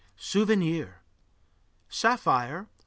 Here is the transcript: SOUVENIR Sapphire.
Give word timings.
SOUVENIR 0.17 0.99
Sapphire. 1.87 2.65